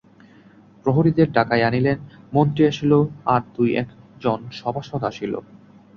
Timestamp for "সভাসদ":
4.51-5.01